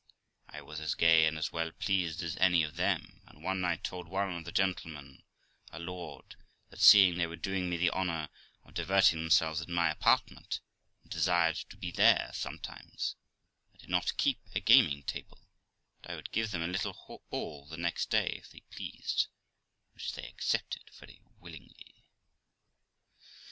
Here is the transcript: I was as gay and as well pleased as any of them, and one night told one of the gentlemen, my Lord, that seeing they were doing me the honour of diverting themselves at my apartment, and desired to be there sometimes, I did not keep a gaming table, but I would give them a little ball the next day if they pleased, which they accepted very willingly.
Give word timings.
I 0.49 0.61
was 0.61 0.79
as 0.79 0.95
gay 0.95 1.27
and 1.27 1.37
as 1.37 1.51
well 1.51 1.71
pleased 1.71 2.23
as 2.23 2.35
any 2.37 2.63
of 2.63 2.75
them, 2.75 3.21
and 3.27 3.43
one 3.43 3.61
night 3.61 3.83
told 3.83 4.07
one 4.07 4.33
of 4.35 4.45
the 4.45 4.51
gentlemen, 4.51 5.21
my 5.71 5.77
Lord, 5.77 6.35
that 6.71 6.79
seeing 6.81 7.19
they 7.19 7.27
were 7.27 7.35
doing 7.35 7.69
me 7.69 7.77
the 7.77 7.91
honour 7.91 8.29
of 8.63 8.73
diverting 8.73 9.19
themselves 9.19 9.61
at 9.61 9.69
my 9.69 9.91
apartment, 9.91 10.59
and 11.03 11.11
desired 11.11 11.57
to 11.69 11.77
be 11.77 11.91
there 11.91 12.31
sometimes, 12.33 13.15
I 13.75 13.77
did 13.77 13.89
not 13.91 14.17
keep 14.17 14.39
a 14.55 14.59
gaming 14.59 15.03
table, 15.03 15.47
but 16.01 16.09
I 16.09 16.15
would 16.15 16.31
give 16.31 16.49
them 16.49 16.63
a 16.63 16.67
little 16.67 16.95
ball 17.29 17.67
the 17.67 17.77
next 17.77 18.09
day 18.09 18.39
if 18.41 18.49
they 18.49 18.61
pleased, 18.71 19.27
which 19.93 20.13
they 20.13 20.23
accepted 20.27 20.89
very 20.97 21.21
willingly. 21.39 21.93